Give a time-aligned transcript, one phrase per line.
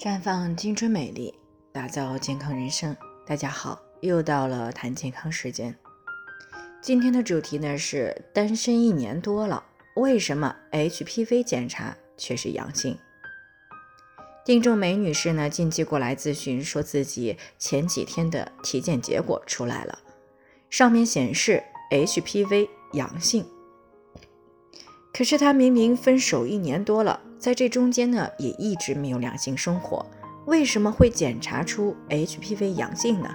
[0.00, 1.34] 绽放青春美丽，
[1.72, 2.96] 打造健康人生。
[3.26, 5.76] 大家好，又到了谈健康时间。
[6.80, 9.62] 今天的主题呢是单身一年多了，
[9.96, 12.96] 为什么 HPV 检查却是阳性？
[14.42, 19.98] 听众梅女士呢近期过来咨询，说自己前几天的体检结果出来了，
[20.70, 23.44] 上面显示 HPV 阳性。
[25.12, 27.20] 可是她明明分手一年多了。
[27.40, 30.04] 在这中间呢，也一直没有两性生活，
[30.44, 33.34] 为什么会检查出 HPV 阳性呢？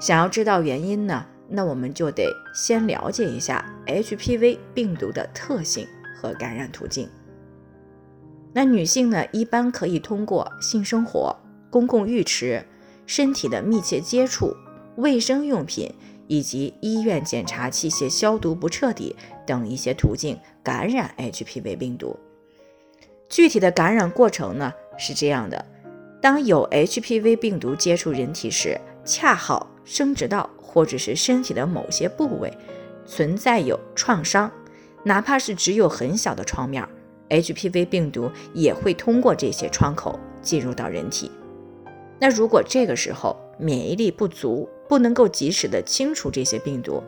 [0.00, 5.86] 想要知道原因呢，那我们就得先了解一下 HPV 病毒的特性
[6.20, 7.08] 和感染途径。
[8.52, 11.36] 那女性呢，一般可以通过性生活、
[11.70, 12.66] 公共浴池、
[13.06, 14.56] 身体的密切接触、
[14.96, 15.94] 卫生用品
[16.26, 19.14] 以及医院检查器械消毒不彻底
[19.46, 22.18] 等一些途径感染 HPV 病毒。
[23.38, 25.64] 具体的感染过程呢是这样的：
[26.20, 32.52] 当有 HPV 病毒接触人体时，恰好生殖道或者是身体的某些部位
[33.06, 34.50] 存在有创伤，
[35.04, 36.84] 哪怕是只有很小的创面
[37.28, 41.30] ，HPV 病毒也会通过这些窗口进入到人体。
[42.18, 47.00] 那如果这个时候免疫力不足，不能够及时的清除这些病毒，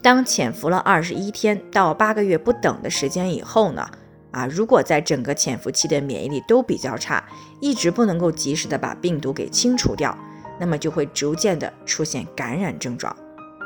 [0.00, 3.86] 当潜伏了二十一天到八个月不等的时间以后呢？
[4.34, 7.24] 啊，如果在整个潜伏期的免疫力都比较差，
[7.60, 10.18] 一直不能够及时的把病毒给清除掉，
[10.58, 13.14] 那么就会逐渐的出现感染症状，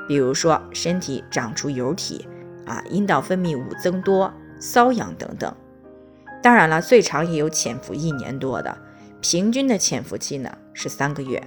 [0.07, 2.29] 比如说身体长出疣体，
[2.67, 4.31] 啊，阴道分泌物增多、
[4.61, 5.51] 瘙痒等等。
[6.43, 8.77] 当然了，最长也有潜伏一年多的，
[9.23, 11.43] 平均的潜伏期呢是三个月。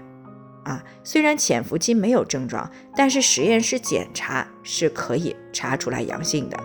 [0.63, 6.57] 啊，虽然潜伏期没有症状，但是实验室检查是可以查出来阳性的。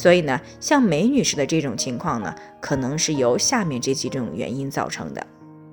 [0.00, 5.26] 所以呢，像梅女士的这种情况呢，可能是由下面这几种原因造成的。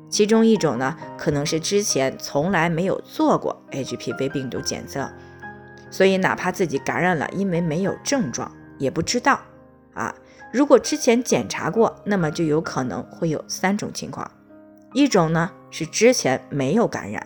[0.10, 5.10] 其中一种呢，可能是之前从来没有做过 HPV 病毒检测，
[5.90, 9.40] 所以哪怕自己感染了，因为没有症状也不知道
[9.94, 10.14] 啊。
[10.52, 14.30] 如果之前检查过，那么就有可能会有三种情况：
[14.92, 17.26] 一种呢是之前没有感染，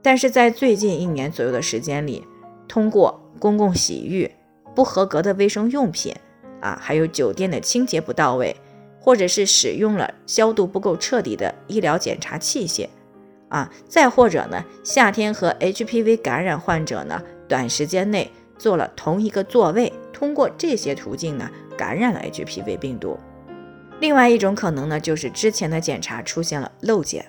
[0.00, 2.24] 但是在最近一年左右的时间里，
[2.68, 4.30] 通过公共洗浴。
[4.74, 6.14] 不合格的卫生用品
[6.60, 8.54] 啊，还有酒店的清洁不到位，
[9.00, 12.88] 或者是使用了消毒不够彻底的医疗检查器械
[13.48, 23.18] 啊，再或者呢，夏天和 HPV 感染患者呢，短时间内做了同一个座位，通过这些途径呢，感染了 HPV 病毒。
[24.00, 27.24] 另外一种可能呢，就是之前的检查出现了漏检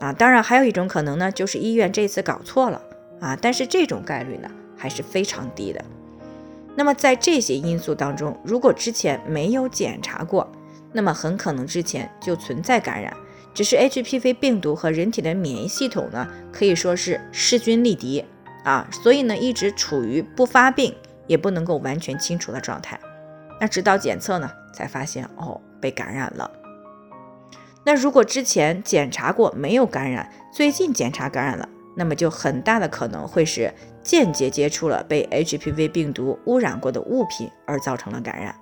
[0.00, 2.80] 啊，当然还有一种可能呢，就是医院这次搞错了
[3.20, 5.84] 啊，但是这种概率呢，还是非常低的。
[6.76, 10.46] 那么在这些因素当中，如果之前没有检查过，
[10.92, 13.16] 那么很可能之前就存在感染，
[13.54, 18.22] 只是 HPV 病毒和人体的免疫系统呢，可以说是势均力敌
[18.62, 20.94] 啊，所以呢一直处于不发病
[21.26, 23.00] 也不能够完全清除的状态。
[23.58, 26.50] 那直到检测呢，才发现哦被感染了。
[27.84, 31.66] 那如果之前检查过没有感染，最近检查感染了。
[31.96, 38.54] 那么就很大的可能会是间接接触了被 HPV 病毒污染过的物品而造成了感染。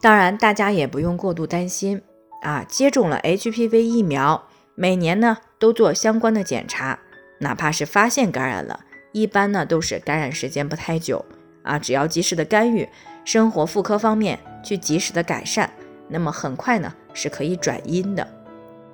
[0.00, 2.00] 当然，大家也不用过度担心
[2.42, 6.98] 啊，接种了 HPV 疫苗，每年呢都做相关的检查，
[7.40, 8.80] 哪怕是发现感染了，
[9.12, 11.24] 一般呢都是感染时间不太久
[11.64, 12.88] 啊，只要及时的干预，
[13.24, 15.68] 生活妇科方面去及时的改善，
[16.08, 18.28] 那么很快呢是可以转阴的。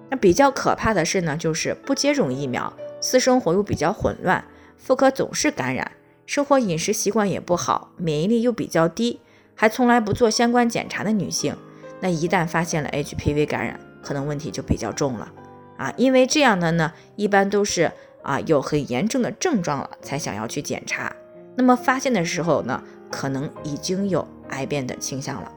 [0.09, 2.73] 那比较可怕的是呢，就是不接种疫苗。
[3.03, 4.45] 私生活又比较混乱，
[4.79, 5.91] 妇科总是感染，
[6.25, 9.21] 生活饮食习惯也不好，免疫力又比较低，
[9.57, 11.57] 还从来不做相关检查的女性，
[12.01, 15.33] 那一旦发现了 HPV 感染，可能问题就比较重了
[15.77, 15.93] 啊！
[15.97, 17.91] 因为这样的呢，一般都是
[18.23, 21.13] 啊有很严重的症状了才想要去检查，
[21.57, 22.81] 那么发现的时候呢，
[23.11, 25.53] 可能已经有癌变的倾向了。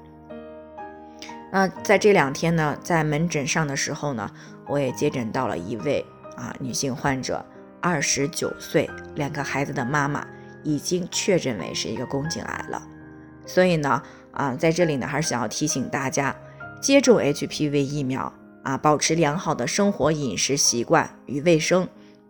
[1.52, 4.32] 那在这两天呢，在门诊上的时候呢，
[4.68, 6.04] 我也接诊到了一位。
[6.36, 7.44] 啊，女性患者
[7.82, 10.26] 二十九岁，两个孩子的妈妈，
[10.64, 12.82] 已经确诊为是一个宫颈癌了。
[13.46, 14.02] 所以呢，
[14.32, 16.36] 啊，在这里呢，还是想要提醒大家，
[16.82, 18.32] 接种 HPV 疫苗
[18.64, 21.88] 啊，保持良好的生活饮食习惯与卫生，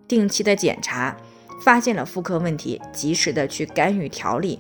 [0.08, 1.16] 定期的检查，
[1.62, 4.60] 发现了妇科问题，及时的去干预调理，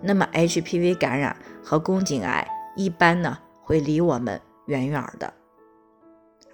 [0.00, 2.46] 那么 HPV 感染和宫颈癌
[2.76, 5.34] 一般呢，会离我们远远的。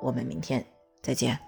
[0.00, 0.64] 我们明天
[1.02, 1.47] 再见。